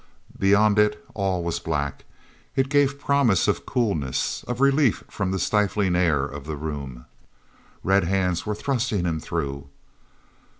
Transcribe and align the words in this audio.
Beyond 0.35 0.79
it 0.79 1.05
all 1.13 1.43
was 1.43 1.59
black; 1.59 2.05
it 2.55 2.69
gave 2.69 2.99
promise 2.99 3.47
of 3.47 3.67
coolness, 3.67 4.43
of 4.47 4.59
relief 4.59 5.03
from 5.11 5.29
the 5.29 5.37
stifling 5.37 5.95
air 5.95 6.25
of 6.25 6.45
the 6.45 6.55
room. 6.55 7.05
Red 7.83 8.05
hands 8.05 8.43
were 8.43 8.55
thrusting 8.55 9.05
him 9.05 9.19
through. 9.19 9.67